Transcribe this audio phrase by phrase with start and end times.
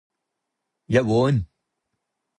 [0.87, 1.45] 一碗